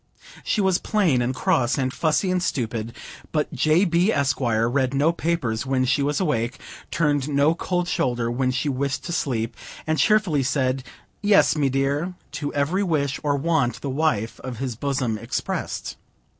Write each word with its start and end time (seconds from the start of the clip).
She 0.43 0.61
was 0.61 0.79
plain 0.79 1.21
and 1.21 1.35
cross, 1.35 1.77
and 1.77 1.93
fussy 1.93 2.31
and 2.31 2.41
stupid, 2.41 2.93
but 3.31 3.53
J. 3.53 3.85
B., 3.85 4.11
Esq., 4.11 4.39
read 4.41 4.95
no 4.95 5.11
papers 5.11 5.63
when 5.63 5.85
she 5.85 6.01
was 6.01 6.19
awake, 6.19 6.57
turned 6.89 7.29
no 7.29 7.53
cold 7.53 7.87
shoulder 7.87 8.31
when 8.31 8.49
she 8.49 8.67
wished 8.67 9.03
to 9.03 9.11
sleep, 9.13 9.55
and 9.85 9.99
cheerfully 9.99 10.41
said, 10.41 10.83
"Yes, 11.21 11.55
me 11.55 11.69
dear," 11.69 12.15
to 12.31 12.51
every 12.55 12.81
wish 12.81 13.19
or 13.21 13.35
want 13.35 13.81
the 13.81 13.91
wife 13.91 14.39
of 14.39 14.57
his 14.57 14.75
bosom 14.75 15.19
expressed. 15.19 15.97